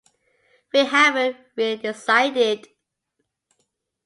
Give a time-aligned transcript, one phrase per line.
[0.73, 2.67] We haven't really decided.